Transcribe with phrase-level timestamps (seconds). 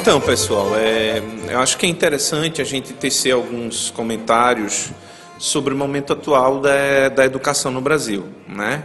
[0.00, 4.90] Então, pessoal, é, eu acho que é interessante a gente tecer alguns comentários
[5.38, 8.84] sobre o momento atual da, da educação no Brasil, né?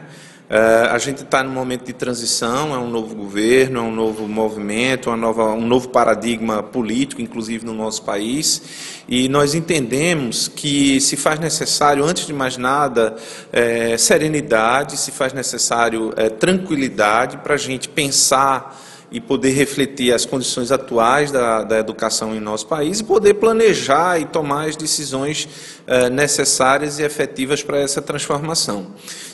[0.49, 4.27] Uh, a gente está num momento de transição, é um novo governo, é um novo
[4.27, 8.61] movimento, uma nova, um novo paradigma político, inclusive no nosso país,
[9.07, 13.15] e nós entendemos que se faz necessário, antes de mais nada,
[13.53, 18.77] é, serenidade, se faz necessário é, tranquilidade para a gente pensar
[19.15, 24.19] e poder refletir as condições atuais da, da educação em nosso país e poder planejar
[24.19, 25.47] e tomar as decisões
[25.87, 28.87] eh, necessárias e efetivas para essa transformação.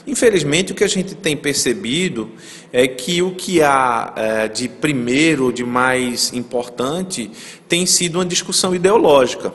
[0.05, 2.29] Infelizmente, o que a gente tem percebido
[2.71, 7.31] é que o que há eh, de primeiro, de mais importante,
[7.67, 9.51] tem sido uma discussão ideológica.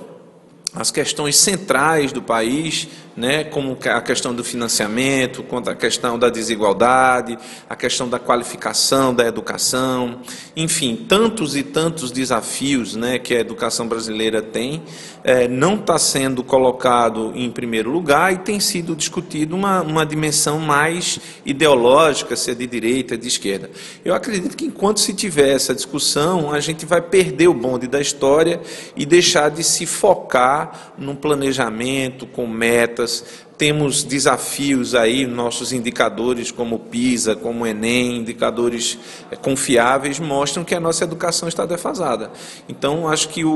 [0.76, 6.28] As questões centrais do país né, como a questão do financiamento, quanto a questão da
[6.28, 10.20] desigualdade, a questão da qualificação da educação,
[10.54, 14.82] enfim, tantos e tantos desafios né, que a educação brasileira tem,
[15.24, 20.58] é, não está sendo colocado em primeiro lugar e tem sido discutido uma, uma dimensão
[20.60, 23.70] mais ideológica, se é de direita, de esquerda.
[24.04, 28.00] Eu acredito que enquanto se tiver essa discussão, a gente vai perder o bonde da
[28.00, 28.60] história
[28.94, 30.65] e deixar de se focar
[30.98, 38.98] num planejamento com metas temos desafios aí, nossos indicadores como PISA, como Enem, indicadores
[39.30, 42.30] eh, confiáveis, mostram que a nossa educação está defasada.
[42.68, 43.50] Então, acho que o,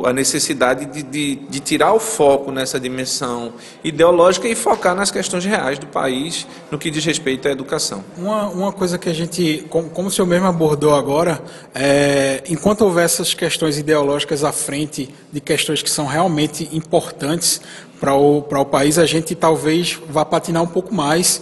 [0.00, 3.52] o, a necessidade de, de, de, tirar o foco nessa dimensão
[3.84, 8.02] ideológica e focar nas questões reais do país no que diz respeito à educação.
[8.16, 11.42] Uma, uma coisa que a gente, como, como o senhor mesmo abordou agora,
[11.74, 17.60] é, enquanto houver essas questões ideológicas à frente de questões que são realmente importantes,
[18.00, 21.40] para o, para o país, a gente talvez vá patinar um pouco mais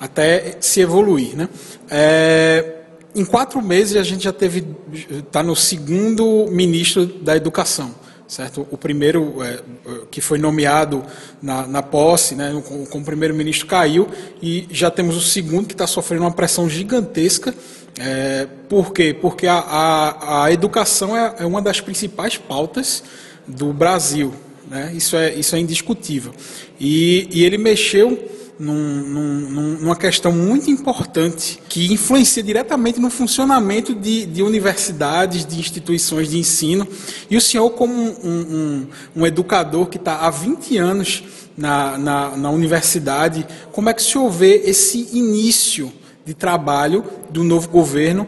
[0.00, 1.36] até se evoluir.
[1.36, 1.48] Né?
[1.90, 2.78] É,
[3.14, 4.66] em quatro meses, a gente já teve,
[5.10, 7.94] está no segundo ministro da Educação.
[8.26, 8.66] Certo?
[8.70, 9.60] O primeiro é,
[10.10, 11.04] que foi nomeado
[11.42, 14.08] na, na posse, né, como, como primeiro-ministro, caiu
[14.40, 17.54] e já temos o segundo que está sofrendo uma pressão gigantesca.
[17.98, 19.12] É, por quê?
[19.12, 23.04] Porque a, a, a educação é, é uma das principais pautas
[23.46, 24.32] do Brasil.
[24.68, 24.92] Né?
[24.94, 26.32] Isso, é, isso é indiscutível.
[26.78, 33.94] E, e ele mexeu num, num, numa questão muito importante que influencia diretamente no funcionamento
[33.94, 36.86] de, de universidades, de instituições de ensino.
[37.28, 38.86] E o senhor, como um, um,
[39.16, 41.24] um educador que está há 20 anos
[41.56, 45.92] na, na, na universidade, como é que o senhor vê esse início
[46.24, 48.26] de trabalho do novo governo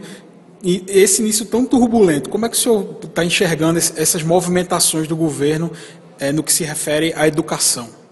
[0.65, 5.15] e esse início tão turbulento, como é que o senhor está enxergando essas movimentações do
[5.15, 5.71] governo
[6.19, 8.04] é, no que se refere à educação?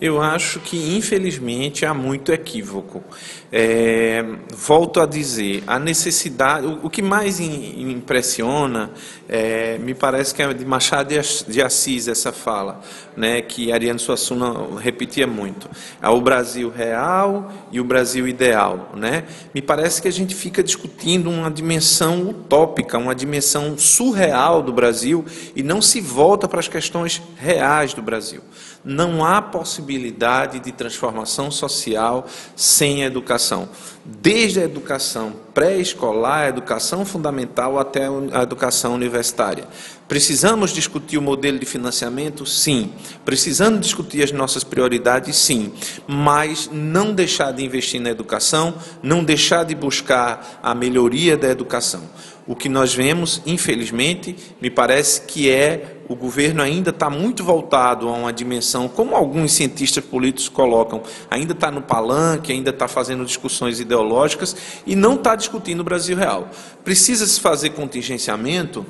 [0.00, 3.04] Eu acho que, infelizmente, há muito equívoco.
[3.52, 8.90] É, volto a dizer, a necessidade, o, o que mais in, impressiona,
[9.28, 11.10] é, me parece que é de Machado
[11.48, 12.80] de Assis essa fala,
[13.14, 15.68] né, que Ariano Suassuna repetia muito.
[16.00, 18.92] É o Brasil real e o Brasil ideal.
[18.94, 19.24] Né?
[19.52, 25.26] Me parece que a gente fica discutindo uma dimensão utópica, uma dimensão surreal do Brasil
[25.54, 28.40] e não se volta para as questões reais do Brasil.
[28.82, 33.68] Não há possibilidade de transformação social sem educação,
[34.04, 39.66] desde a educação pré-escolar, a educação fundamental até a educação universitária.
[40.10, 42.44] Precisamos discutir o modelo de financiamento?
[42.44, 42.92] Sim.
[43.24, 45.36] Precisamos discutir as nossas prioridades?
[45.36, 45.72] Sim.
[46.06, 52.02] Mas não deixar de investir na educação, não deixar de buscar a melhoria da educação.
[52.46, 58.08] O que nós vemos, infelizmente, me parece que é o governo ainda está muito voltado
[58.08, 63.24] a uma dimensão, como alguns cientistas políticos colocam, ainda está no palanque, ainda está fazendo
[63.24, 66.50] discussões ideológicas e não está discutindo o Brasil real.
[66.82, 68.84] Precisa se fazer contingenciamento?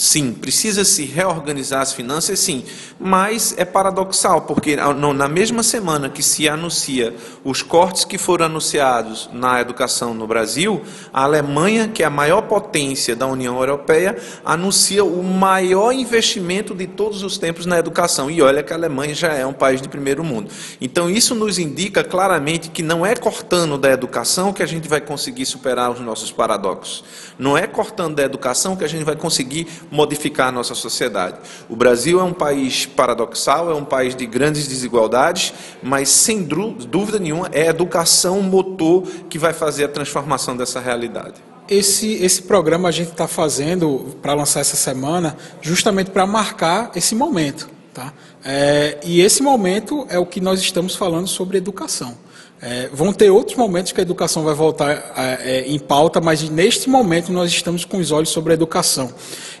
[0.00, 2.64] Sim, precisa se reorganizar as finanças, sim,
[2.98, 9.28] mas é paradoxal, porque na mesma semana que se anuncia os cortes que foram anunciados
[9.30, 10.80] na educação no Brasil,
[11.12, 16.86] a Alemanha, que é a maior potência da União Europeia, anuncia o maior investimento de
[16.86, 18.30] todos os tempos na educação.
[18.30, 20.50] E olha que a Alemanha já é um país de primeiro mundo.
[20.80, 25.02] Então isso nos indica claramente que não é cortando da educação que a gente vai
[25.02, 27.04] conseguir superar os nossos paradoxos.
[27.38, 31.38] Não é cortando da educação que a gente vai conseguir modificar nossa sociedade.
[31.68, 35.52] O Brasil é um país paradoxal, é um país de grandes desigualdades,
[35.82, 40.80] mas sem dúvida nenhuma é a educação o motor que vai fazer a transformação dessa
[40.80, 41.34] realidade.
[41.68, 47.14] Esse, esse programa a gente está fazendo para lançar essa semana justamente para marcar esse
[47.14, 47.68] momento.
[47.94, 48.12] Tá?
[48.44, 52.16] É, e esse momento é o que nós estamos falando sobre educação.
[52.62, 56.90] É, vão ter outros momentos que a educação vai voltar é, em pauta, mas neste
[56.90, 59.10] momento nós estamos com os olhos sobre a educação.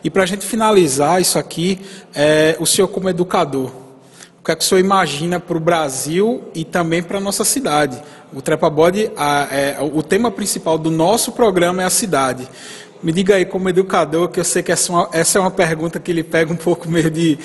[0.04, 1.80] E para a gente finalizar isso aqui,
[2.14, 3.70] é, o senhor como educador,
[4.40, 7.44] o que é que o senhor imagina para o Brasil e também para a nossa
[7.44, 8.02] cidade?
[8.32, 12.48] O Trepa Body, a, é, o tema principal do nosso programa é a cidade.
[13.02, 15.50] Me diga aí, como educador, que eu sei que essa, é uma, essa é uma
[15.50, 17.38] pergunta que ele pega um pouco meio de.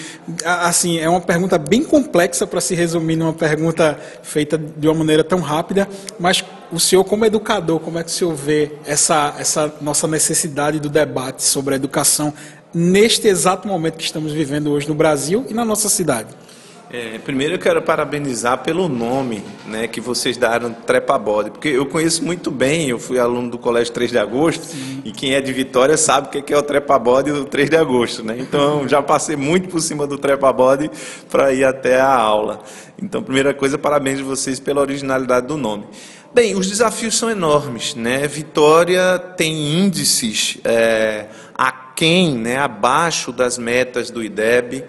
[0.44, 5.24] Assim, é uma pergunta bem complexa para se resumir numa pergunta feita de uma maneira
[5.24, 5.88] tão rápida,
[6.20, 6.44] mas
[6.74, 10.90] o senhor, como educador, como é que o senhor vê essa, essa nossa necessidade do
[10.90, 12.34] debate sobre a educação
[12.74, 16.36] neste exato momento que estamos vivendo hoje no Brasil e na nossa cidade?
[16.92, 21.86] É, primeiro eu quero parabenizar pelo nome né, que vocês deram Trepa Bode, porque eu
[21.88, 25.02] conheço muito bem, eu fui aluno do Colégio 3 de Agosto, Sim.
[25.04, 27.76] e quem é de Vitória sabe o que é o Trepa Bode do 3 de
[27.76, 28.24] Agosto.
[28.24, 28.38] Né?
[28.40, 30.92] Então já passei muito por cima do Trepa Bode
[31.30, 32.62] para ir até a aula.
[33.02, 35.86] Então, primeira coisa, parabéns a vocês pela originalidade do nome.
[36.34, 37.96] Bem, os desafios são enormes.
[37.96, 38.28] Né?
[38.28, 44.84] Vitória tem índices é, aquém, né, abaixo das metas do IDEB.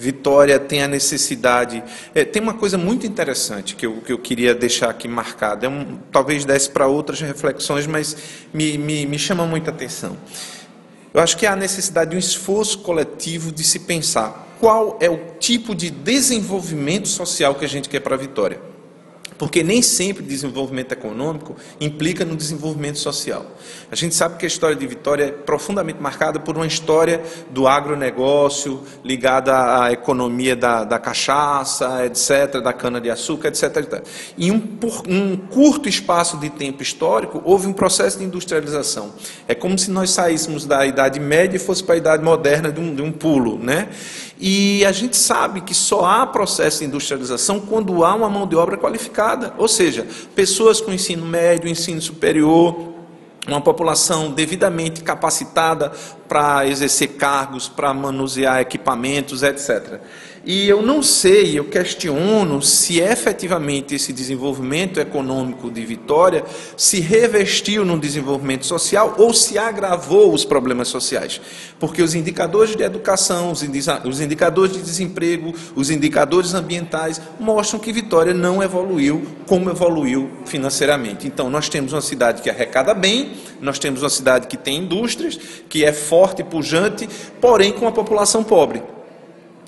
[0.00, 1.82] Vitória tem a necessidade.
[2.14, 5.66] É, tem uma coisa muito interessante que eu, que eu queria deixar aqui marcada.
[5.66, 8.16] É um, talvez desse para outras reflexões, mas
[8.52, 10.16] me, me, me chama muita atenção.
[11.12, 15.10] Eu acho que há a necessidade de um esforço coletivo de se pensar qual é
[15.10, 18.69] o tipo de desenvolvimento social que a gente quer para a Vitória.
[19.40, 23.46] Porque nem sempre desenvolvimento econômico implica no desenvolvimento social.
[23.90, 27.66] A gente sabe que a história de Vitória é profundamente marcada por uma história do
[27.66, 34.04] agronegócio, ligada à economia da, da cachaça, etc., da cana-de-açúcar, etc..
[34.36, 34.62] Em um,
[35.08, 39.14] um curto espaço de tempo histórico, houve um processo de industrialização.
[39.48, 42.78] É como se nós saíssemos da Idade Média e fosse para a Idade Moderna de
[42.78, 43.58] um, de um pulo.
[43.58, 43.88] Né?
[44.42, 48.56] E a gente sabe que só há processo de industrialização quando há uma mão de
[48.56, 52.94] obra qualificada, ou seja, pessoas com ensino médio, ensino superior,
[53.46, 55.92] uma população devidamente capacitada
[56.30, 60.00] para exercer cargos, para manusear equipamentos, etc.
[60.44, 66.44] E eu não sei, eu questiono se efetivamente esse desenvolvimento econômico de Vitória
[66.78, 71.40] se revestiu no desenvolvimento social ou se agravou os problemas sociais.
[71.78, 78.32] Porque os indicadores de educação, os indicadores de desemprego, os indicadores ambientais mostram que Vitória
[78.32, 81.26] não evoluiu como evoluiu financeiramente.
[81.26, 85.38] Então, nós temos uma cidade que arrecada bem, nós temos uma cidade que tem indústrias,
[85.68, 87.08] que é forte e pujante,
[87.40, 88.82] porém com a população pobre.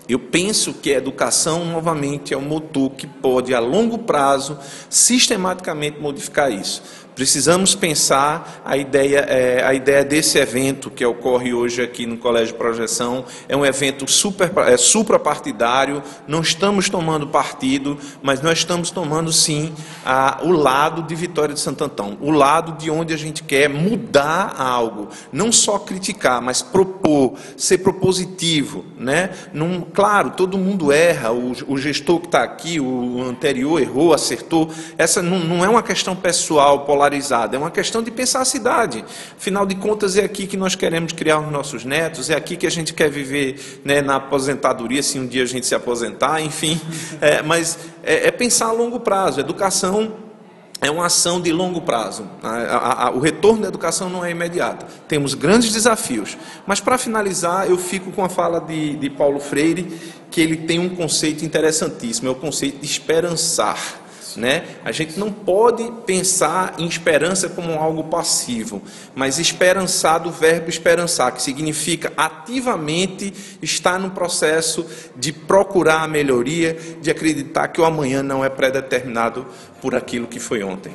[0.09, 4.59] Eu penso que a educação, novamente, é o motor que pode, a longo prazo,
[4.91, 6.83] sistematicamente modificar isso.
[7.15, 12.55] Precisamos pensar a ideia, é, a ideia desse evento que ocorre hoje aqui no Colégio
[12.55, 13.27] Projeção.
[13.47, 19.75] É um evento super, é, suprapartidário, não estamos tomando partido, mas nós estamos tomando sim
[20.07, 23.69] a, o lado de Vitória de Santo Antão, o lado de onde a gente quer
[23.69, 28.87] mudar algo, não só criticar, mas propor, ser propositivo.
[28.97, 29.31] Né?
[29.53, 34.71] Num, claro, todo mundo erra, o, o gestor que está aqui, o anterior errou, acertou.
[34.97, 37.02] Essa não, não é uma questão pessoal, polarizada
[37.53, 39.05] é uma questão de pensar a cidade.
[39.37, 42.67] Afinal de contas, é aqui que nós queremos criar os nossos netos, é aqui que
[42.67, 46.81] a gente quer viver né, na aposentadoria, se um dia a gente se aposentar, enfim.
[47.21, 49.41] É, mas é, é pensar a longo prazo.
[49.41, 50.13] Educação
[50.83, 52.29] é uma ação de longo prazo.
[53.15, 54.85] O retorno da educação não é imediato.
[55.07, 56.37] Temos grandes desafios.
[56.67, 59.85] Mas, para finalizar, eu fico com a fala de, de Paulo Freire,
[60.29, 64.02] que ele tem um conceito interessantíssimo: é o conceito de esperançar.
[64.37, 64.65] Né?
[64.85, 68.83] A gente não pode pensar em esperança como algo passivo,
[69.15, 74.87] mas esperançar do verbo esperançar, que significa ativamente estar no processo
[75.17, 79.47] de procurar a melhoria, de acreditar que o amanhã não é predeterminado
[79.81, 80.93] por aquilo que foi ontem.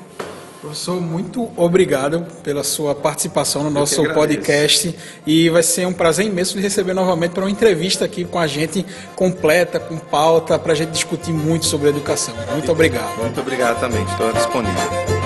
[0.68, 4.94] Professor, muito obrigado pela sua participação no nosso podcast
[5.26, 8.48] e vai ser um prazer imenso de receber novamente para uma entrevista aqui com a
[8.48, 12.36] gente completa, com pauta, para a gente discutir muito sobre educação.
[12.52, 13.18] Muito obrigado.
[13.18, 15.17] Muito obrigado também, estou disponível.